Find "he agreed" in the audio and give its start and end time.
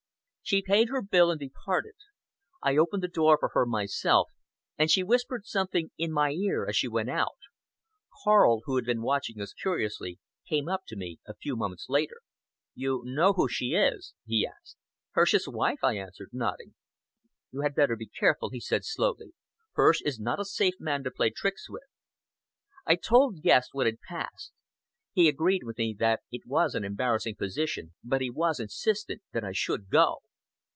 25.13-25.63